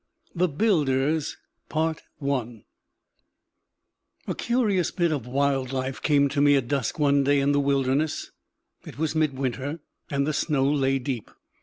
[0.33, 1.37] THE BUILDERS.
[1.75, 1.95] A
[4.35, 8.31] curious bit of wild life came to me at dusk one day in the wilderness.
[8.83, 9.79] It was midwinter,
[10.09, 11.29] and the snow lay deep.